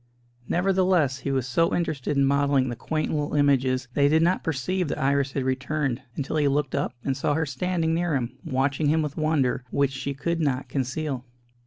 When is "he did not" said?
4.01-4.43